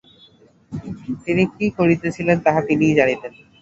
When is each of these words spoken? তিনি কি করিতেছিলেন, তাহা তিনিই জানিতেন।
তিনি 1.25 1.43
কি 1.55 1.65
করিতেছিলেন, 1.77 2.37
তাহা 2.45 2.61
তিনিই 2.67 2.97
জানিতেন। 2.99 3.31